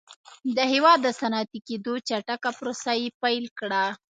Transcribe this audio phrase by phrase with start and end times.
[0.55, 3.83] د هېواد د صنعتي کېدو چټکه پروسه یې پیل کړه